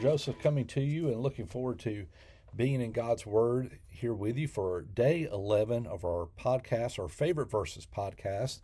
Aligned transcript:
Joseph 0.00 0.38
coming 0.38 0.66
to 0.66 0.80
you 0.80 1.08
and 1.08 1.20
looking 1.20 1.46
forward 1.46 1.78
to 1.80 2.06
being 2.54 2.80
in 2.80 2.92
God's 2.92 3.24
Word 3.24 3.78
here 3.88 4.12
with 4.12 4.36
you 4.36 4.46
for 4.46 4.82
day 4.82 5.28
11 5.30 5.86
of 5.86 6.04
our 6.04 6.28
podcast, 6.38 6.98
our 6.98 7.08
favorite 7.08 7.50
verses 7.50 7.86
podcast. 7.86 8.60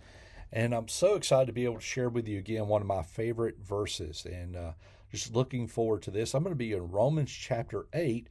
And 0.52 0.74
I'm 0.74 0.88
so 0.88 1.14
excited 1.14 1.46
to 1.46 1.52
be 1.52 1.64
able 1.64 1.76
to 1.76 1.80
share 1.80 2.10
with 2.10 2.28
you 2.28 2.38
again 2.38 2.68
one 2.68 2.82
of 2.82 2.86
my 2.86 3.02
favorite 3.02 3.58
verses. 3.58 4.26
And 4.26 4.56
uh, 4.56 4.72
just 5.10 5.34
looking 5.34 5.68
forward 5.68 6.02
to 6.02 6.10
this. 6.10 6.34
I'm 6.34 6.42
going 6.42 6.54
to 6.54 6.58
be 6.58 6.72
in 6.72 6.90
Romans 6.90 7.32
chapter 7.32 7.86
8. 7.94 8.28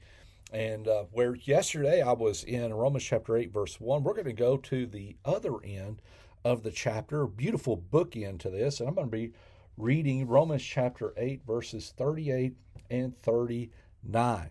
And 0.54 0.88
uh, 0.88 1.06
where 1.12 1.36
yesterday 1.36 2.02
I 2.02 2.14
was 2.14 2.44
in 2.44 2.74
Romans 2.74 3.04
chapter 3.04 3.36
8, 3.36 3.52
verse 3.52 3.80
1, 3.80 4.04
we're 4.04 4.14
going 4.14 4.26
to 4.26 4.34
go 4.34 4.58
to 4.58 4.86
the 4.86 5.16
other 5.26 5.56
end 5.64 6.02
of 6.44 6.62
the 6.64 6.72
chapter, 6.72 7.26
beautiful 7.26 7.78
bookend 7.78 8.40
to 8.40 8.50
this. 8.50 8.80
And 8.80 8.88
I'm 8.88 8.96
going 8.96 9.08
to 9.08 9.12
be 9.12 9.32
reading 9.78 10.28
Romans 10.28 10.64
chapter 10.64 11.14
8, 11.18 11.44
verses 11.46 11.94
38 11.98 12.56
and 12.90 13.18
39. 13.18 14.50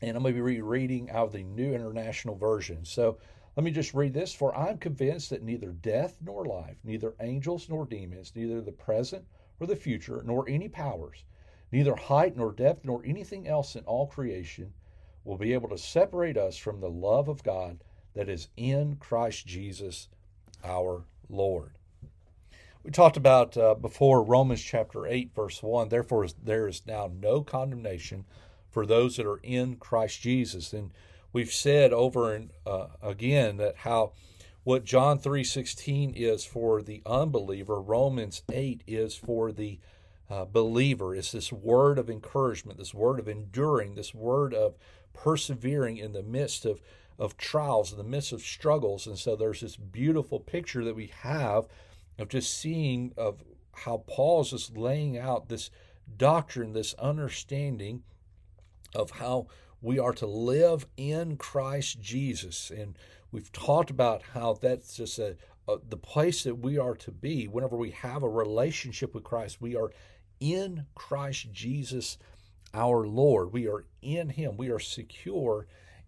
And 0.00 0.16
I'm 0.16 0.22
going 0.22 0.34
to 0.34 0.42
be 0.42 0.60
reading 0.60 1.10
out 1.10 1.28
of 1.28 1.32
the 1.32 1.42
New 1.42 1.72
International 1.72 2.36
Version. 2.36 2.84
So 2.84 3.18
let 3.56 3.64
me 3.64 3.70
just 3.70 3.94
read 3.94 4.14
this. 4.14 4.32
For 4.32 4.54
I'm 4.56 4.78
convinced 4.78 5.30
that 5.30 5.42
neither 5.42 5.70
death 5.70 6.18
nor 6.24 6.44
life, 6.44 6.76
neither 6.84 7.14
angels 7.20 7.68
nor 7.68 7.86
demons, 7.86 8.32
neither 8.34 8.60
the 8.60 8.72
present 8.72 9.24
or 9.60 9.66
the 9.66 9.76
future, 9.76 10.22
nor 10.24 10.48
any 10.48 10.68
powers, 10.68 11.24
neither 11.72 11.96
height 11.96 12.36
nor 12.36 12.52
depth 12.52 12.84
nor 12.84 13.04
anything 13.04 13.48
else 13.48 13.76
in 13.76 13.84
all 13.84 14.06
creation 14.06 14.72
will 15.24 15.38
be 15.38 15.52
able 15.52 15.68
to 15.68 15.78
separate 15.78 16.36
us 16.36 16.56
from 16.56 16.80
the 16.80 16.90
love 16.90 17.28
of 17.28 17.42
God 17.42 17.82
that 18.14 18.28
is 18.28 18.48
in 18.56 18.96
Christ 18.96 19.46
Jesus 19.46 20.08
our 20.64 21.04
Lord. 21.28 21.77
We 22.84 22.90
talked 22.90 23.16
about 23.16 23.56
uh, 23.56 23.74
before 23.74 24.22
Romans 24.22 24.62
chapter 24.62 25.06
8, 25.06 25.32
verse 25.34 25.62
1. 25.62 25.88
Therefore, 25.88 26.26
there 26.42 26.68
is 26.68 26.86
now 26.86 27.10
no 27.12 27.42
condemnation 27.42 28.24
for 28.70 28.86
those 28.86 29.16
that 29.16 29.26
are 29.26 29.40
in 29.42 29.76
Christ 29.76 30.20
Jesus. 30.20 30.72
And 30.72 30.92
we've 31.32 31.52
said 31.52 31.92
over 31.92 32.32
and 32.32 32.50
uh, 32.66 32.88
again 33.02 33.56
that 33.56 33.78
how 33.78 34.12
what 34.64 34.84
John 34.84 35.18
3:16 35.18 36.14
is 36.14 36.44
for 36.44 36.82
the 36.82 37.02
unbeliever, 37.06 37.80
Romans 37.80 38.42
8 38.52 38.82
is 38.86 39.14
for 39.14 39.50
the 39.50 39.78
uh, 40.30 40.44
believer. 40.44 41.14
It's 41.14 41.32
this 41.32 41.52
word 41.52 41.98
of 41.98 42.10
encouragement, 42.10 42.78
this 42.78 42.94
word 42.94 43.18
of 43.18 43.28
enduring, 43.28 43.94
this 43.94 44.14
word 44.14 44.52
of 44.52 44.76
persevering 45.14 45.96
in 45.96 46.12
the 46.12 46.22
midst 46.22 46.64
of 46.64 46.80
of 47.18 47.36
trials, 47.36 47.90
in 47.90 47.98
the 47.98 48.04
midst 48.04 48.32
of 48.32 48.42
struggles. 48.42 49.06
And 49.06 49.18
so 49.18 49.34
there's 49.34 49.62
this 49.62 49.76
beautiful 49.76 50.38
picture 50.38 50.84
that 50.84 50.94
we 50.94 51.10
have 51.22 51.66
of 52.18 52.28
just 52.28 52.58
seeing 52.58 53.12
of 53.16 53.42
how 53.72 54.04
Paul's 54.06 54.50
just 54.50 54.76
laying 54.76 55.16
out 55.16 55.48
this 55.48 55.70
doctrine, 56.16 56.72
this 56.72 56.94
understanding 56.94 58.02
of 58.94 59.10
how 59.12 59.46
we 59.80 59.98
are 59.98 60.12
to 60.14 60.26
live 60.26 60.86
in 60.96 61.36
Christ 61.36 62.00
Jesus. 62.00 62.70
And 62.70 62.98
we've 63.30 63.52
talked 63.52 63.90
about 63.90 64.22
how 64.34 64.54
that's 64.54 64.96
just 64.96 65.18
a, 65.18 65.36
a, 65.68 65.76
the 65.88 65.96
place 65.96 66.42
that 66.44 66.56
we 66.56 66.78
are 66.78 66.96
to 66.96 67.12
be 67.12 67.46
whenever 67.46 67.76
we 67.76 67.90
have 67.90 68.22
a 68.22 68.28
relationship 68.28 69.14
with 69.14 69.24
Christ. 69.24 69.60
We 69.60 69.76
are 69.76 69.92
in 70.40 70.86
Christ 70.94 71.52
Jesus 71.52 72.18
our 72.74 73.06
Lord. 73.06 73.52
We 73.52 73.68
are 73.68 73.84
in 74.02 74.30
Him. 74.30 74.56
We 74.56 74.70
are 74.70 74.78
secure 74.78 75.66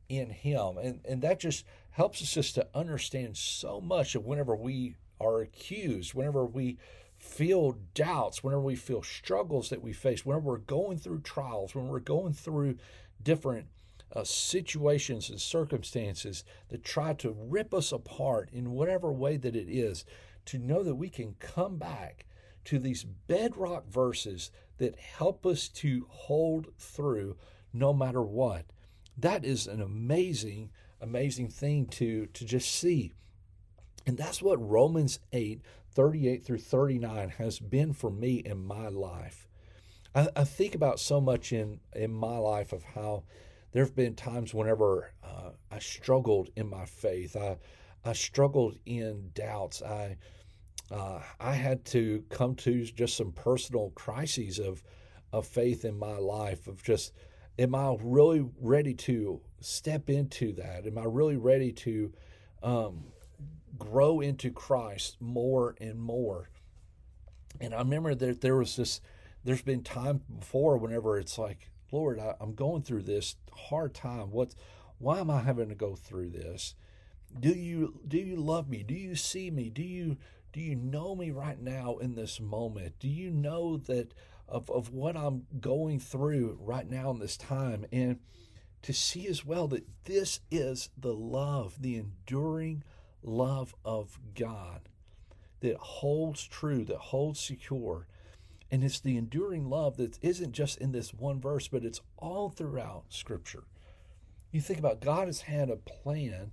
in 0.09 0.31
Him. 0.31 0.79
And, 0.79 1.01
and 1.09 1.23
that 1.23 1.41
just 1.41 1.65
helps 1.91 2.23
us 2.23 2.35
just 2.35 2.55
to 2.57 2.67
understand 2.75 3.37
so 3.37 3.81
much 3.81 4.15
of 4.15 4.25
whenever 4.25 4.55
we 4.57 4.97
are 5.21 5.41
accused, 5.41 6.15
whenever 6.15 6.45
we 6.45 6.79
feel 7.19 7.77
doubts, 7.95 8.43
whenever 8.43 8.63
we 8.63 8.77
feel 8.77 9.03
struggles 9.03 9.69
that 9.69 9.83
we 9.83 9.93
face, 9.93 10.25
whenever 10.25 10.47
we're 10.47 10.59
going 10.59 10.99
through 10.99 11.21
trials, 11.21 11.75
when 11.75 11.89
we're 11.89 12.01
going 12.01 12.33
through 12.33 12.77
different 13.23 13.67
uh, 14.15 14.25
situations 14.25 15.31
and 15.31 15.41
circumstances 15.41 16.45
that 16.69 16.83
try 16.83 17.13
to 17.13 17.37
rip 17.39 17.75
us 17.75 17.93
apart 17.93 18.49
in 18.53 18.73
whatever 18.73 19.13
way 19.13 19.37
that 19.37 19.55
it 19.55 19.69
is, 19.69 20.05
to 20.47 20.59
know 20.59 20.83
that 20.83 20.95
we 20.95 21.09
can 21.09 21.35
come 21.39 21.77
back 21.77 22.27
to 22.65 22.79
these 22.79 23.05
bedrock 23.05 23.87
verses 23.89 24.51
that 24.79 24.99
help 24.99 25.45
us 25.47 25.69
to 25.69 26.07
hold 26.09 26.69
through 26.79 27.37
no 27.73 27.93
matter 27.93 28.23
what. 28.23 28.65
That 29.17 29.45
is 29.45 29.67
an 29.67 29.81
amazing, 29.81 30.71
amazing 31.01 31.49
thing 31.49 31.87
to, 31.87 32.27
to 32.27 32.45
just 32.45 32.71
see. 32.75 33.13
And 34.07 34.17
that's 34.17 34.43
what 34.43 34.61
Romans 34.61 35.21
8, 35.33 35.61
38 35.93 36.45
through 36.45 36.59
39 36.59 37.29
has 37.31 37.59
been 37.59 37.93
for 37.93 38.11
me 38.11 38.37
in 38.37 38.65
my 38.65 38.89
life. 38.89 39.47
I, 40.15 40.29
I 40.35 40.45
think 40.45 40.75
about 40.75 41.01
so 41.01 41.21
much 41.21 41.53
in, 41.53 41.81
in 41.95 42.13
my 42.13 42.39
life 42.39 42.73
of 42.73 42.83
how 42.83 43.25
there 43.73 43.85
have 43.85 43.95
been 43.95 44.15
times 44.15 44.53
whenever 44.53 45.13
uh, 45.23 45.51
I 45.71 45.79
struggled 45.79 46.51
in 46.57 46.69
my 46.69 46.87
faith. 46.87 47.37
I, 47.37 47.59
I 48.05 48.15
struggled 48.15 48.77
in 48.87 49.31
doubts. 49.35 49.83
I, 49.83 50.17
uh, 50.91 51.21
I 51.39 51.53
had 51.53 51.85
to 51.87 52.25
come 52.31 52.57
to 52.57 52.85
just 52.85 53.17
some 53.17 53.33
personal 53.33 53.91
crises 53.95 54.59
of, 54.59 54.83
of 55.33 55.47
faith 55.47 55.85
in 55.85 55.99
my 55.99 56.17
life, 56.17 56.67
of 56.67 56.83
just, 56.83 57.13
am 57.59 57.75
I 57.75 57.95
really 58.01 58.45
ready 58.61 58.95
to 58.95 59.41
step 59.61 60.11
into 60.11 60.53
that? 60.55 60.87
Am 60.87 60.99
I 60.99 61.05
really 61.05 61.37
ready 61.37 61.73
to 61.73 62.13
um, 62.63 63.05
grow 63.81 64.21
into 64.21 64.53
Christ 64.53 65.17
more 65.21 65.75
and 65.81 65.99
more? 65.99 66.51
And 67.61 67.75
I 67.75 67.79
remember 67.79 68.15
that 68.15 68.41
there 68.41 68.57
was 68.57 68.77
this, 68.77 69.01
there's 69.43 69.63
been 69.63 69.83
time 69.83 70.21
before 70.39 70.79
whenever 70.79 71.19
it's 71.19 71.37
like, 71.37 71.71
Lord, 71.91 72.21
I, 72.21 72.35
I'm 72.41 72.55
going 72.55 72.83
through 72.83 73.03
this 73.03 73.35
hard 73.53 73.95
time. 73.95 74.31
What, 74.31 74.55
why 74.99 75.19
am 75.19 75.31
I 75.31 75.41
having 75.41 75.69
to 75.71 75.75
go 75.75 75.97
through 75.97 76.31
this? 76.31 76.75
Do 77.39 77.51
you 77.51 78.01
do 78.07 78.19
you 78.19 78.37
love 78.37 78.69
me? 78.69 78.83
Do 78.83 78.95
you 78.95 79.15
see 79.15 79.51
me? 79.51 79.71
Do 79.71 79.83
you 79.83 80.17
do 80.53 80.61
you 80.61 80.75
know 80.75 81.15
me 81.15 81.31
right 81.31 81.61
now 81.61 81.99
in 81.99 82.15
this 82.17 82.41
moment? 82.41 82.95
Do 82.99 83.09
you 83.09 83.31
know 83.31 83.77
that 83.77 84.13
of, 84.49 84.69
of 84.69 84.93
what 84.93 85.17
I'm 85.17 85.47
going 85.61 86.01
through 86.01 86.59
right 86.61 86.89
now 86.89 87.11
in 87.11 87.21
this 87.21 87.37
time? 87.37 87.87
And 87.93 88.19
to 88.83 88.93
see 88.93 89.29
as 89.29 89.45
well 89.45 89.69
that 89.69 89.87
this 90.05 90.41
is 90.51 90.91
the 90.97 91.15
love, 91.15 91.81
the 91.81 91.97
enduring 91.97 92.83
love 93.23 93.75
of 93.85 94.19
God 94.35 94.89
that 95.61 95.77
holds 95.77 96.47
true, 96.47 96.85
that 96.85 96.97
holds 96.97 97.41
secure. 97.41 98.07
And 98.71 98.85
it's 98.85 99.01
the 99.01 99.17
enduring 99.17 99.69
love 99.69 99.97
that 99.97 100.19
isn't 100.23 100.53
just 100.53 100.79
in 100.79 100.93
this 100.93 101.13
one 101.13 101.41
verse, 101.41 101.69
but 101.69 101.85
it's 101.85 102.01
all 102.17 102.51
throughout 102.51 103.05
Scripture. 103.09 103.65
You 104.53 104.61
think 104.61 104.79
about 104.79 105.01
God 105.01 105.27
has 105.27 105.43
had 105.43 105.71
a 105.71 105.77
plan 105.77 106.53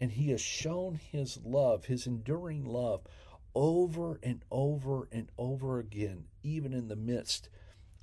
and 0.00 0.12
He 0.12 0.30
has 0.30 0.40
shown 0.40 0.94
His 0.94 1.38
love, 1.44 1.86
His 1.86 2.06
enduring 2.06 2.64
love, 2.64 3.02
over 3.54 4.18
and 4.22 4.42
over 4.50 5.08
and 5.10 5.30
over 5.36 5.78
again, 5.78 6.24
even 6.42 6.72
in 6.72 6.88
the 6.88 6.96
midst 6.96 7.48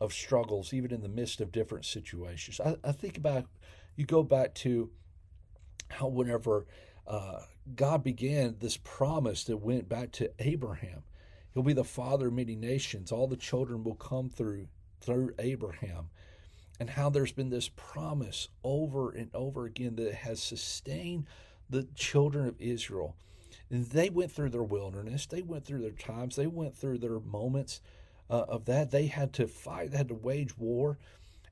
of 0.02 0.12
struggles, 0.12 0.74
even 0.74 0.92
in 0.92 1.02
the 1.02 1.10
midst 1.10 1.40
of 1.40 1.52
different 1.52 1.86
situations. 1.86 2.60
I, 2.60 2.76
I 2.84 2.92
think 2.92 3.18
about, 3.18 3.46
you 3.96 4.06
go 4.06 4.24
back 4.24 4.54
to 4.56 4.90
how 5.90 6.08
whenever 6.08 6.66
uh, 7.08 7.42
God 7.74 8.04
began 8.04 8.58
this 8.60 8.78
promise 8.78 9.44
that 9.46 9.58
went 9.58 9.90
back 9.90 10.12
to 10.14 10.32
Abraham, 10.40 11.04
He'll 11.54 11.64
be 11.64 11.74
the 11.74 11.86
father 11.86 12.28
of 12.28 12.34
many 12.34 12.56
nations. 12.56 13.12
All 13.12 13.28
the 13.28 13.38
children 13.38 13.84
will 13.84 13.96
come 13.96 14.30
through 14.30 14.68
through 15.00 15.34
Abraham. 15.40 16.10
And 16.80 16.90
how 16.90 17.10
there's 17.10 17.32
been 17.32 17.50
this 17.50 17.70
promise 17.70 18.50
over 18.64 19.12
and 19.12 19.30
over 19.34 19.66
again 19.66 19.96
that 19.96 20.14
has 20.14 20.42
sustained 20.42 21.28
the 21.70 21.88
children 21.96 22.48
of 22.48 22.60
Israel. 22.60 23.16
And 23.70 23.86
they 23.86 24.10
went 24.10 24.32
through 24.32 24.50
their 24.50 24.64
wilderness, 24.64 25.26
they 25.26 25.42
went 25.42 25.66
through 25.66 25.82
their 25.82 25.92
times, 25.92 26.36
they 26.36 26.48
went 26.48 26.76
through 26.76 26.98
their 26.98 27.20
moments 27.20 27.82
uh, 28.30 28.46
of 28.48 28.66
that. 28.66 28.92
They 28.92 29.08
had 29.08 29.32
to 29.34 29.48
fight, 29.48 29.92
they 29.92 29.98
had 29.98 30.10
to 30.10 30.16
wage 30.16 30.58
war. 30.58 30.98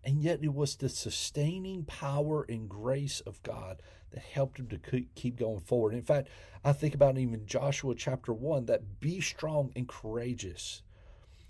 And 0.04 0.22
yet 0.22 0.40
it 0.42 0.54
was 0.54 0.76
the 0.76 0.90
sustaining 0.90 1.86
power 1.86 2.46
and 2.50 2.68
grace 2.68 3.22
of 3.22 3.42
God 3.44 3.82
that 4.12 4.22
helped 4.22 4.60
him 4.60 4.68
to 4.68 5.06
keep 5.16 5.38
going 5.38 5.62
forward. 5.62 5.94
In 5.94 6.02
fact, 6.02 6.28
I 6.64 6.74
think 6.74 6.94
about 6.94 7.18
even 7.18 7.46
Joshua 7.46 7.96
chapter 7.96 8.34
1 8.34 8.66
that 8.66 9.00
be 9.00 9.22
strong 9.22 9.72
and 9.76 9.88
courageous, 9.88 10.82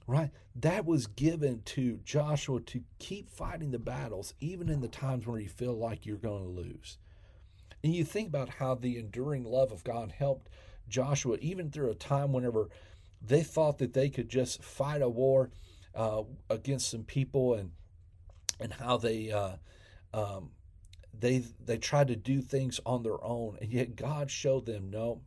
right? 0.07 0.29
That 0.55 0.85
was 0.85 1.07
given 1.07 1.61
to 1.65 1.99
Joshua 2.05 2.61
to 2.61 2.83
keep 2.99 3.29
fighting 3.29 3.71
the 3.71 3.79
battles, 3.79 4.33
even 4.39 4.69
in 4.69 4.81
the 4.81 4.87
times 4.87 5.25
where 5.25 5.39
you 5.39 5.49
feel 5.49 5.73
like 5.73 6.05
you're 6.05 6.17
going 6.17 6.43
to 6.43 6.49
lose. 6.49 6.97
And 7.83 7.93
you 7.93 8.05
think 8.05 8.29
about 8.29 8.49
how 8.49 8.75
the 8.75 8.97
enduring 8.97 9.43
love 9.43 9.71
of 9.71 9.83
God 9.83 10.13
helped 10.17 10.49
Joshua, 10.87 11.37
even 11.41 11.69
through 11.69 11.91
a 11.91 11.95
time 11.95 12.31
whenever 12.31 12.69
they 13.21 13.41
thought 13.41 13.79
that 13.79 13.93
they 13.93 14.09
could 14.09 14.29
just 14.29 14.63
fight 14.63 15.01
a 15.01 15.09
war 15.09 15.49
uh, 15.95 16.23
against 16.49 16.89
some 16.89 17.03
people 17.03 17.55
and 17.55 17.71
and 18.63 18.73
how 18.73 18.97
they 18.97 19.31
uh, 19.31 19.57
um, 20.13 20.49
they 21.17 21.43
they 21.63 21.77
tried 21.77 22.07
to 22.07 22.15
do 22.15 22.41
things 22.41 22.79
on 22.85 23.03
their 23.03 23.23
own, 23.23 23.57
and 23.61 23.71
yet 23.71 23.95
God 23.95 24.31
showed 24.31 24.65
them 24.65 24.89
no, 24.89 25.21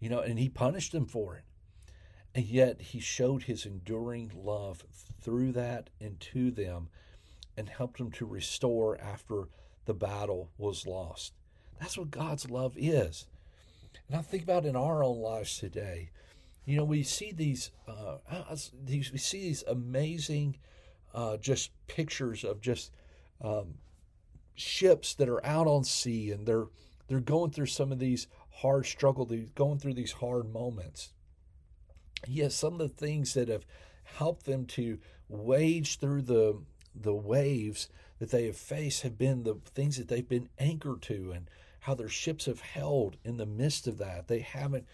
you 0.00 0.08
know, 0.08 0.18
and 0.18 0.38
He 0.38 0.48
punished 0.48 0.90
them 0.90 1.06
for 1.06 1.36
it. 1.36 1.44
And 2.34 2.44
yet 2.44 2.80
he 2.82 2.98
showed 2.98 3.44
his 3.44 3.64
enduring 3.64 4.32
love 4.34 4.84
through 5.20 5.52
that 5.52 5.90
and 6.00 6.18
to 6.18 6.50
them 6.50 6.88
and 7.56 7.68
helped 7.68 7.98
them 7.98 8.10
to 8.12 8.26
restore 8.26 9.00
after 9.00 9.48
the 9.84 9.94
battle 9.94 10.50
was 10.58 10.86
lost. 10.86 11.34
That's 11.78 11.96
what 11.96 12.10
God's 12.10 12.50
love 12.50 12.74
is. 12.76 13.26
And 14.08 14.18
I 14.18 14.22
think 14.22 14.42
about 14.42 14.66
in 14.66 14.74
our 14.74 15.04
own 15.04 15.20
lives 15.20 15.58
today. 15.58 16.10
You 16.64 16.76
know, 16.76 16.84
we 16.84 17.02
see 17.04 17.30
these, 17.30 17.70
uh, 17.86 18.16
these 18.82 19.12
we 19.12 19.18
see 19.18 19.42
these 19.42 19.62
amazing, 19.68 20.56
uh, 21.14 21.36
just 21.36 21.70
pictures 21.86 22.44
of 22.44 22.60
just 22.60 22.90
um, 23.40 23.74
ships 24.54 25.14
that 25.14 25.28
are 25.28 25.44
out 25.44 25.66
on 25.66 25.84
sea, 25.84 26.30
and 26.30 26.46
they're 26.46 26.66
they're 27.08 27.20
going 27.20 27.50
through 27.50 27.66
some 27.66 27.92
of 27.92 27.98
these 27.98 28.26
hard 28.50 28.86
struggle, 28.86 29.24
they're 29.24 29.46
going 29.54 29.78
through 29.78 29.94
these 29.94 30.12
hard 30.12 30.52
moments. 30.52 31.12
Yes, 32.26 32.54
some 32.54 32.74
of 32.74 32.78
the 32.78 32.88
things 32.88 33.34
that 33.34 33.48
have 33.48 33.66
helped 34.04 34.46
them 34.46 34.64
to 34.66 34.98
wage 35.28 35.98
through 35.98 36.22
the 36.22 36.60
the 36.94 37.14
waves 37.14 37.88
that 38.18 38.30
they 38.30 38.46
have 38.46 38.56
faced 38.56 39.02
have 39.02 39.18
been 39.18 39.42
the 39.42 39.56
things 39.74 39.96
that 39.96 40.08
they've 40.08 40.28
been 40.28 40.48
anchored 40.58 41.02
to 41.02 41.32
and 41.34 41.50
how 41.80 41.94
their 41.94 42.08
ships 42.08 42.46
have 42.46 42.60
held 42.60 43.16
in 43.24 43.36
the 43.36 43.44
midst 43.46 43.86
of 43.86 43.98
that. 43.98 44.28
They 44.28 44.38
haven't 44.38 44.86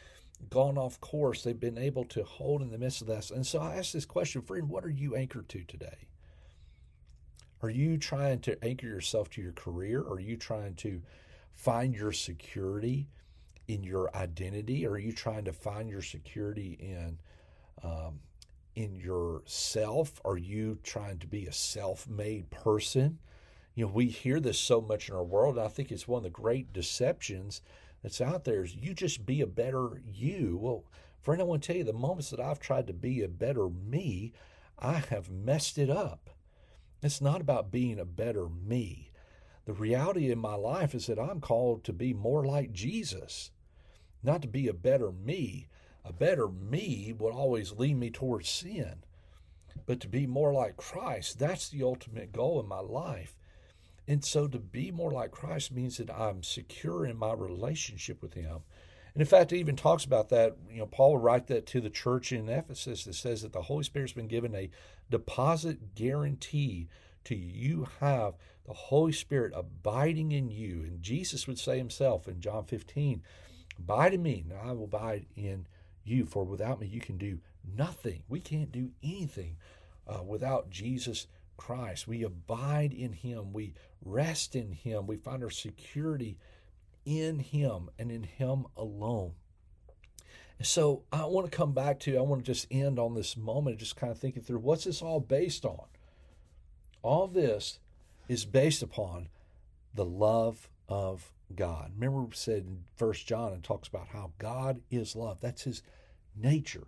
gone 0.49 0.79
off 0.79 1.01
course. 1.01 1.43
They've 1.43 1.59
been 1.59 1.79
able 1.79 2.05
to 2.07 2.25
hold 2.25 2.63
in 2.63 2.71
the 2.71 2.79
midst 2.79 3.03
of 3.03 3.07
this. 3.07 3.31
And 3.31 3.47
so 3.47 3.61
I 3.61 3.77
ask 3.77 3.93
this 3.93 4.07
question, 4.07 4.43
friend, 4.43 4.69
what 4.69 4.85
are 4.85 4.91
you 4.91 5.15
anchored 5.15 5.49
to 5.51 5.65
today? 5.65 6.09
Are 7.63 7.71
you 7.71 7.99
trying 7.99 8.41
to 8.41 8.65
anchor 8.65 8.87
yourself 8.87 9.29
to 9.31 9.43
your 9.43 9.53
career? 9.53 10.01
Are 10.01 10.21
you 10.21 10.37
trying 10.37 10.75
to 10.77 11.03
find 11.53 11.95
your 11.95 12.13
security 12.13 13.09
in 13.69 13.85
your 13.85 14.15
identity? 14.17 14.87
Are 14.87 14.99
you 14.99 15.13
trying 15.13 15.45
to 15.45 15.53
find 15.53 15.91
your 15.91 16.03
security 16.03 16.79
in 16.81 17.19
um, 17.83 18.21
in 18.75 18.97
yourself? 18.97 20.21
Are 20.25 20.39
you 20.39 20.79
trying 20.83 21.19
to 21.19 21.27
be 21.27 21.47
a 21.47 21.53
self-made 21.53 22.51
person? 22.51 23.19
you 23.75 23.87
know, 23.87 23.93
we 23.93 24.07
hear 24.07 24.41
this 24.41 24.59
so 24.59 24.81
much 24.81 25.09
in 25.09 25.15
our 25.15 25.25
world. 25.25 25.59
I 25.59 25.69
think 25.69 25.91
it's 25.91 26.09
one 26.09 26.19
of 26.19 26.25
the 26.25 26.31
great 26.31 26.73
deceptions 26.73 27.63
that's 28.03 28.21
out 28.21 28.45
there 28.45 28.65
is 28.65 28.75
you 28.75 28.95
just 28.95 29.27
be 29.27 29.41
a 29.41 29.47
better 29.47 30.01
you. 30.05 30.59
Well, 30.61 30.85
friend, 31.21 31.41
I 31.41 31.45
want 31.45 31.63
to 31.63 31.67
tell 31.67 31.77
you 31.77 31.85
the 31.85 31.93
moments 31.93 32.31
that 32.31 32.41
I've 32.41 32.61
tried 32.61 32.87
to 32.87 32.93
be 32.93 33.23
a 33.23 33.29
better 33.29 33.69
me, 33.69 34.33
I 34.79 34.95
have 35.11 35.31
messed 35.31 35.79
it 35.79 35.91
up. 35.91 36.31
It's 37.03 37.21
not 37.21 37.41
about 37.41 37.71
being 37.71 37.99
a 37.99 38.05
better 38.05 38.49
me. 38.49 39.13
The 39.67 39.73
reality 39.73 40.31
in 40.31 40.39
my 40.39 40.55
life 40.55 40.95
is 40.95 41.07
that 41.07 41.19
I'm 41.19 41.41
called 41.41 41.85
to 41.85 41.93
be 41.93 42.13
more 42.13 42.45
like 42.45 42.73
Jesus, 42.73 43.51
not 44.23 44.43
to 44.43 44.49
be 44.49 44.69
a 44.69 44.75
better 44.75 45.13
me. 45.13 45.69
A 46.05 46.13
better 46.13 46.49
me 46.49 47.15
would 47.19 47.35
always 47.35 47.73
lead 47.73 47.97
me 47.97 48.11
towards 48.11 48.49
sin. 48.49 49.05
But 49.87 50.01
to 50.01 50.09
be 50.09 50.27
more 50.27 50.53
like 50.53 50.77
Christ, 50.77 51.39
that's 51.39 51.69
the 51.69 51.83
ultimate 51.83 52.33
goal 52.33 52.59
in 52.61 52.67
my 52.67 52.81
life. 52.81 53.37
And 54.11 54.25
so 54.25 54.49
to 54.49 54.59
be 54.59 54.91
more 54.91 55.13
like 55.13 55.31
Christ 55.31 55.71
means 55.71 55.99
that 55.99 56.11
I'm 56.11 56.43
secure 56.43 57.07
in 57.07 57.17
my 57.17 57.33
relationship 57.33 58.21
with 58.21 58.35
Him. 58.35 58.63
And 59.15 59.21
in 59.21 59.25
fact, 59.25 59.53
it 59.53 59.59
even 59.59 59.77
talks 59.77 60.05
about 60.05 60.31
that. 60.31 60.57
You 60.69 60.79
know, 60.79 60.87
Paul 60.87 61.13
will 61.13 61.21
write 61.21 61.47
that 61.47 61.65
to 61.67 61.81
the 61.81 61.91
church 61.91 62.33
in 62.33 62.49
Ephesus 62.49 63.05
that 63.05 63.15
says 63.15 63.43
that 63.43 63.53
the 63.53 63.63
Holy 63.63 63.85
Spirit's 63.85 64.13
been 64.13 64.27
given 64.27 64.53
a 64.53 64.69
deposit 65.11 65.95
guarantee 65.95 66.89
to 67.23 67.37
you 67.37 67.87
have 68.01 68.35
the 68.67 68.73
Holy 68.73 69.13
Spirit 69.13 69.53
abiding 69.55 70.33
in 70.33 70.51
you. 70.51 70.83
And 70.83 71.01
Jesus 71.01 71.47
would 71.47 71.61
say 71.61 71.79
himself 71.79 72.27
in 72.27 72.41
John 72.41 72.65
15, 72.65 73.23
Abide 73.79 74.15
in 74.15 74.25
me, 74.25 74.45
and 74.51 74.59
I 74.59 74.73
will 74.73 74.87
abide 74.87 75.27
in 75.37 75.69
you. 76.03 76.25
For 76.25 76.43
without 76.43 76.81
me, 76.81 76.89
you 76.89 77.01
can 77.01 77.17
do 77.17 77.39
nothing. 77.65 78.25
We 78.29 78.41
can't 78.41 78.73
do 78.73 78.91
anything 79.05 79.59
uh, 80.09 80.25
without 80.25 80.69
Jesus 80.69 81.29
Christ. 81.61 82.09
We 82.09 82.23
abide 82.23 82.95
in 82.95 83.13
Him. 83.13 83.53
We 83.53 83.75
rest 84.03 84.57
in 84.57 84.73
Him. 84.73 85.07
We 85.07 85.17
find 85.17 85.45
our 85.45 85.51
security 85.51 86.39
in 87.05 87.39
Him 87.39 87.91
and 87.99 88.11
in 88.11 88.23
Him 88.23 88.65
alone. 88.79 89.35
So 90.63 91.05
I 91.13 91.27
want 91.27 91.51
to 91.51 91.57
come 91.57 91.73
back 91.73 92.01
to, 92.01 92.17
I 92.17 92.23
want 92.23 92.45
to 92.45 92.51
just 92.53 92.67
end 92.71 92.99
on 92.99 93.15
this 93.15 93.37
moment, 93.37 93.79
just 93.79 93.95
kind 93.95 94.11
of 94.11 94.19
thinking 94.19 94.43
through 94.43 94.61
what's 94.61 94.85
this 94.85 95.03
all 95.03 95.21
based 95.21 95.67
on? 95.67 95.85
All 97.03 97.29
this 97.29 97.79
is 98.27 98.47
based 98.47 98.83
upon 98.83 99.29
the 99.95 100.05
love 100.05 100.71
of 100.89 101.31
God. 101.55 101.93
Remember, 101.95 102.23
we 102.23 102.29
said 102.33 102.65
in 102.65 102.85
First 102.97 103.27
John, 103.27 103.53
it 103.53 103.63
talks 103.63 103.87
about 103.87 104.09
how 104.09 104.33
God 104.39 104.81
is 104.91 105.15
love. 105.15 105.41
That's 105.41 105.65
His 105.65 105.83
nature. 106.35 106.87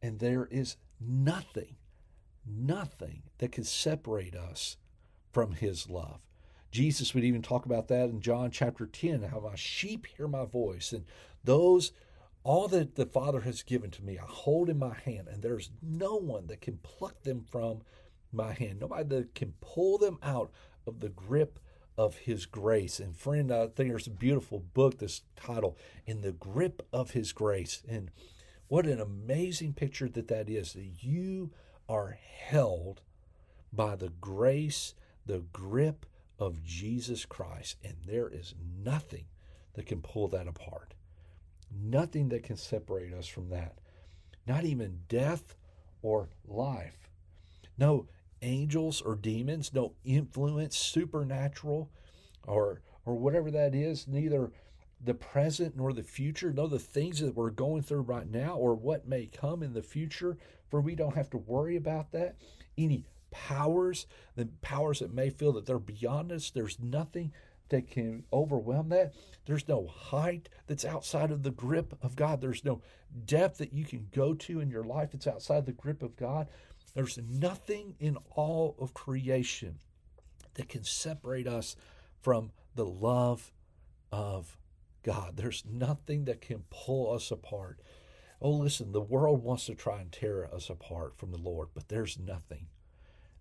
And 0.00 0.18
there 0.18 0.46
is 0.50 0.76
nothing 0.98 1.76
nothing 2.46 3.22
that 3.38 3.52
can 3.52 3.64
separate 3.64 4.34
us 4.34 4.76
from 5.32 5.52
his 5.52 5.88
love. 5.88 6.20
Jesus 6.70 7.14
would 7.14 7.24
even 7.24 7.42
talk 7.42 7.64
about 7.64 7.88
that 7.88 8.10
in 8.10 8.20
John 8.20 8.50
chapter 8.50 8.86
10 8.86 9.22
how 9.22 9.40
my 9.40 9.54
sheep 9.54 10.06
hear 10.06 10.28
my 10.28 10.44
voice 10.44 10.92
and 10.92 11.04
those 11.44 11.92
all 12.44 12.68
that 12.68 12.94
the 12.94 13.06
Father 13.06 13.40
has 13.40 13.62
given 13.62 13.90
to 13.92 14.04
me 14.04 14.18
I 14.18 14.26
hold 14.26 14.68
in 14.68 14.78
my 14.78 14.94
hand 14.94 15.28
and 15.28 15.42
there's 15.42 15.70
no 15.82 16.16
one 16.16 16.46
that 16.48 16.60
can 16.60 16.78
pluck 16.82 17.22
them 17.22 17.44
from 17.50 17.82
my 18.32 18.52
hand. 18.52 18.80
Nobody 18.80 19.04
that 19.04 19.34
can 19.34 19.54
pull 19.60 19.98
them 19.98 20.18
out 20.22 20.50
of 20.86 21.00
the 21.00 21.08
grip 21.08 21.58
of 21.96 22.16
his 22.16 22.46
grace. 22.46 23.00
And 23.00 23.16
friend 23.16 23.52
I 23.52 23.66
think 23.66 23.90
there's 23.90 24.06
a 24.06 24.10
beautiful 24.10 24.60
book 24.60 24.98
this 24.98 25.22
title 25.36 25.76
in 26.06 26.20
the 26.20 26.32
grip 26.32 26.86
of 26.92 27.10
his 27.10 27.32
grace. 27.32 27.82
And 27.88 28.10
what 28.68 28.86
an 28.86 29.00
amazing 29.00 29.72
picture 29.72 30.08
that 30.08 30.28
that 30.28 30.48
is 30.48 30.74
that 30.74 31.02
you 31.02 31.50
are 31.88 32.18
held 32.20 33.02
by 33.72 33.96
the 33.96 34.10
grace, 34.20 34.94
the 35.26 35.44
grip 35.52 36.06
of 36.38 36.62
Jesus 36.64 37.24
Christ, 37.24 37.76
and 37.82 37.94
there 38.06 38.28
is 38.28 38.54
nothing 38.82 39.24
that 39.74 39.86
can 39.86 40.00
pull 40.00 40.28
that 40.28 40.48
apart. 40.48 40.94
Nothing 41.70 42.28
that 42.30 42.42
can 42.42 42.56
separate 42.56 43.12
us 43.12 43.26
from 43.26 43.50
that. 43.50 43.78
Not 44.46 44.64
even 44.64 45.00
death 45.08 45.54
or 46.02 46.30
life. 46.46 47.10
No 47.76 48.06
angels 48.40 49.00
or 49.02 49.16
demons, 49.16 49.72
no 49.74 49.94
influence, 50.04 50.76
supernatural 50.76 51.90
or 52.46 52.82
or 53.04 53.14
whatever 53.14 53.50
that 53.50 53.74
is, 53.74 54.06
neither 54.06 54.52
the 55.00 55.14
present 55.14 55.76
nor 55.76 55.92
the 55.92 56.02
future, 56.02 56.52
no 56.52 56.66
the 56.66 56.78
things 56.78 57.20
that 57.20 57.34
we're 57.34 57.50
going 57.50 57.82
through 57.82 58.02
right 58.02 58.30
now 58.30 58.54
or 58.56 58.74
what 58.74 59.08
may 59.08 59.26
come 59.26 59.62
in 59.62 59.72
the 59.72 59.82
future, 59.82 60.36
for 60.70 60.80
we 60.80 60.94
don't 60.94 61.16
have 61.16 61.30
to 61.30 61.38
worry 61.38 61.76
about 61.76 62.12
that. 62.12 62.36
Any 62.76 63.04
powers, 63.30 64.06
the 64.36 64.48
powers 64.62 65.00
that 65.00 65.12
may 65.12 65.30
feel 65.30 65.52
that 65.52 65.66
they're 65.66 65.78
beyond 65.78 66.32
us, 66.32 66.50
there's 66.50 66.78
nothing 66.80 67.32
that 67.68 67.90
can 67.90 68.24
overwhelm 68.32 68.88
that. 68.88 69.12
There's 69.46 69.68
no 69.68 69.86
height 69.86 70.48
that's 70.66 70.84
outside 70.84 71.30
of 71.30 71.42
the 71.42 71.50
grip 71.50 71.94
of 72.02 72.16
God. 72.16 72.40
There's 72.40 72.64
no 72.64 72.80
depth 73.26 73.58
that 73.58 73.72
you 73.72 73.84
can 73.84 74.08
go 74.14 74.34
to 74.34 74.60
in 74.60 74.70
your 74.70 74.84
life 74.84 75.10
that's 75.12 75.26
outside 75.26 75.66
the 75.66 75.72
grip 75.72 76.02
of 76.02 76.16
God. 76.16 76.48
There's 76.94 77.18
nothing 77.18 77.94
in 78.00 78.16
all 78.34 78.74
of 78.78 78.94
creation 78.94 79.78
that 80.54 80.68
can 80.68 80.84
separate 80.84 81.46
us 81.46 81.76
from 82.22 82.50
the 82.74 82.86
love 82.86 83.52
of 84.10 84.56
God. 85.02 85.36
There's 85.36 85.64
nothing 85.70 86.24
that 86.24 86.40
can 86.40 86.64
pull 86.70 87.14
us 87.14 87.30
apart. 87.30 87.80
Oh, 88.40 88.50
listen, 88.50 88.92
the 88.92 89.00
world 89.00 89.42
wants 89.42 89.66
to 89.66 89.74
try 89.74 90.00
and 90.00 90.12
tear 90.12 90.52
us 90.54 90.70
apart 90.70 91.16
from 91.16 91.32
the 91.32 91.38
Lord, 91.38 91.68
but 91.74 91.88
there's 91.88 92.18
nothing. 92.18 92.66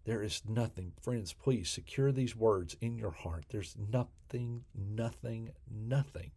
There 0.06 0.24
is 0.24 0.42
nothing. 0.48 0.94
Friends, 1.02 1.34
please 1.34 1.70
secure 1.70 2.12
these 2.12 2.36
words 2.36 2.76
in 2.82 2.98
your 2.98 3.12
heart. 3.12 3.46
There's 3.50 3.76
nothing, 3.92 4.64
nothing, 4.74 5.52
nothing 5.70 6.32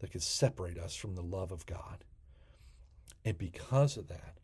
that 0.00 0.10
can 0.10 0.20
separate 0.20 0.78
us 0.78 0.96
from 0.96 1.14
the 1.14 1.22
love 1.22 1.52
of 1.52 1.66
God. 1.66 2.04
And 3.24 3.38
because 3.38 3.96
of 3.96 4.08
that, 4.08 4.38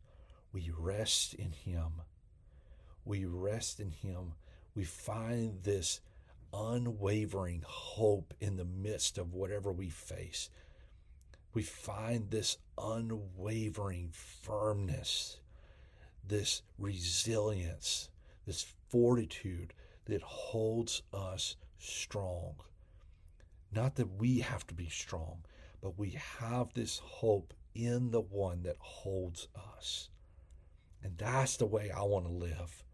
we 0.52 0.70
rest 0.78 1.34
in 1.34 1.52
Him. 1.52 2.02
We 3.04 3.24
rest 3.24 3.80
in 3.80 3.90
Him. 3.90 4.34
We 4.74 4.84
find 4.84 5.62
this 5.62 6.00
unwavering 6.52 7.64
hope 7.66 8.34
in 8.40 8.56
the 8.56 8.64
midst 8.64 9.18
of 9.18 9.34
whatever 9.34 9.72
we 9.72 9.88
face 9.88 10.48
we 11.54 11.62
find 11.62 12.30
this 12.30 12.58
unwavering 12.76 14.10
firmness, 14.12 15.40
this 16.26 16.62
resilience, 16.78 18.10
this 18.46 18.66
fortitude 18.88 19.72
that 20.04 20.22
holds 20.22 21.02
us 21.12 21.56
strong. 21.78 22.54
Not 23.72 23.96
that 23.96 24.18
we 24.18 24.40
have 24.40 24.66
to 24.68 24.74
be 24.74 24.88
strong, 24.88 25.44
but 25.80 25.98
we 25.98 26.18
have 26.40 26.72
this 26.74 26.98
hope 26.98 27.54
in 27.74 28.10
the 28.10 28.20
one 28.20 28.62
that 28.62 28.76
holds 28.78 29.48
us. 29.76 30.08
And 31.02 31.16
that's 31.16 31.56
the 31.56 31.66
way 31.66 31.90
I 31.90 32.02
want 32.02 32.26
to 32.26 32.32
live. 32.32 32.84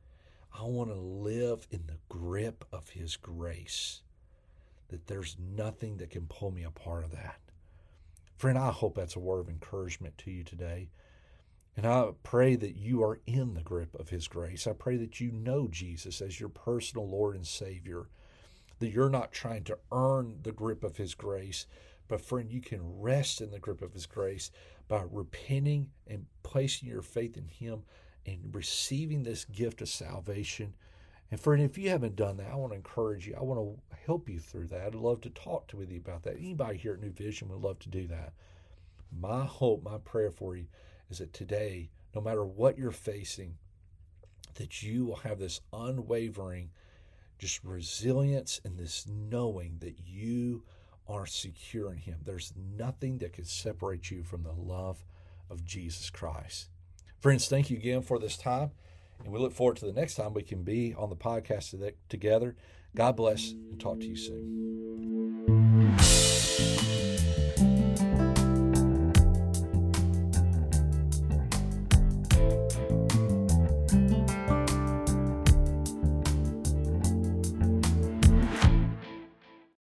I 0.56 0.64
want 0.64 0.90
to 0.90 1.00
live 1.00 1.66
in 1.70 1.84
the 1.86 1.98
grip 2.08 2.64
of 2.72 2.90
His 2.90 3.16
grace, 3.16 4.02
that 4.88 5.06
there's 5.06 5.36
nothing 5.38 5.96
that 5.96 6.10
can 6.10 6.26
pull 6.26 6.50
me 6.50 6.62
apart 6.62 7.04
of 7.04 7.12
that. 7.12 7.38
Friend, 8.36 8.58
I 8.58 8.70
hope 8.70 8.96
that's 8.96 9.16
a 9.16 9.20
word 9.20 9.40
of 9.40 9.48
encouragement 9.48 10.18
to 10.18 10.30
you 10.30 10.42
today. 10.42 10.88
And 11.76 11.86
I 11.86 12.10
pray 12.22 12.56
that 12.56 12.76
you 12.76 13.02
are 13.02 13.20
in 13.26 13.54
the 13.54 13.62
grip 13.62 13.94
of 13.98 14.10
His 14.10 14.28
grace. 14.28 14.66
I 14.66 14.72
pray 14.72 14.96
that 14.96 15.20
you 15.20 15.32
know 15.32 15.68
Jesus 15.68 16.20
as 16.20 16.38
your 16.38 16.48
personal 16.48 17.08
Lord 17.08 17.34
and 17.34 17.46
Savior, 17.46 18.06
that 18.78 18.90
you're 18.90 19.10
not 19.10 19.32
trying 19.32 19.64
to 19.64 19.78
earn 19.90 20.38
the 20.42 20.52
grip 20.52 20.84
of 20.84 20.96
His 20.96 21.14
grace, 21.14 21.66
but 22.06 22.20
friend, 22.20 22.52
you 22.52 22.60
can 22.60 23.00
rest 23.00 23.40
in 23.40 23.50
the 23.50 23.58
grip 23.58 23.82
of 23.82 23.92
His 23.92 24.06
grace 24.06 24.50
by 24.88 25.04
repenting 25.10 25.90
and 26.06 26.26
placing 26.42 26.88
your 26.88 27.02
faith 27.02 27.36
in 27.36 27.48
Him 27.48 27.82
and 28.26 28.54
receiving 28.54 29.22
this 29.22 29.44
gift 29.44 29.80
of 29.80 29.88
salvation. 29.88 30.74
And 31.30 31.40
friend, 31.40 31.62
if 31.62 31.78
you 31.78 31.90
haven't 31.90 32.16
done 32.16 32.36
that, 32.36 32.50
I 32.52 32.56
want 32.56 32.72
to 32.72 32.76
encourage 32.76 33.26
you. 33.26 33.34
I 33.38 33.42
want 33.42 33.60
to 33.60 33.96
help 34.06 34.28
you 34.28 34.38
through 34.38 34.68
that. 34.68 34.82
I'd 34.82 34.94
love 34.94 35.20
to 35.22 35.30
talk 35.30 35.66
to 35.68 35.76
with 35.76 35.90
you 35.90 35.98
about 35.98 36.22
that. 36.24 36.36
Anybody 36.36 36.78
here 36.78 36.94
at 36.94 37.00
New 37.00 37.10
Vision 37.10 37.48
would 37.48 37.60
love 37.60 37.78
to 37.80 37.88
do 37.88 38.06
that. 38.08 38.34
My 39.10 39.44
hope, 39.44 39.82
my 39.82 39.98
prayer 39.98 40.30
for 40.30 40.56
you 40.56 40.66
is 41.10 41.18
that 41.18 41.32
today, 41.32 41.90
no 42.14 42.20
matter 42.20 42.44
what 42.44 42.78
you're 42.78 42.90
facing, 42.90 43.56
that 44.54 44.82
you 44.82 45.06
will 45.06 45.16
have 45.16 45.38
this 45.38 45.60
unwavering, 45.72 46.70
just 47.38 47.64
resilience 47.64 48.60
and 48.64 48.78
this 48.78 49.06
knowing 49.08 49.78
that 49.80 49.98
you 50.04 50.62
are 51.08 51.26
secure 51.26 51.92
in 51.92 51.98
Him. 51.98 52.18
There's 52.24 52.52
nothing 52.56 53.18
that 53.18 53.32
can 53.32 53.44
separate 53.44 54.10
you 54.10 54.22
from 54.22 54.42
the 54.42 54.52
love 54.52 55.04
of 55.50 55.64
Jesus 55.64 56.10
Christ. 56.10 56.68
Friends, 57.18 57.48
thank 57.48 57.70
you 57.70 57.76
again 57.76 58.02
for 58.02 58.18
this 58.18 58.36
time. 58.36 58.70
And 59.22 59.32
we 59.32 59.38
look 59.38 59.52
forward 59.52 59.76
to 59.78 59.86
the 59.86 59.92
next 59.92 60.14
time 60.14 60.34
we 60.34 60.42
can 60.42 60.62
be 60.62 60.94
on 60.94 61.10
the 61.10 61.16
podcast 61.16 61.92
together. 62.08 62.56
God 62.94 63.16
bless 63.16 63.52
and 63.52 63.80
talk 63.80 64.00
to 64.00 64.06
you 64.06 64.16
soon. 64.16 65.13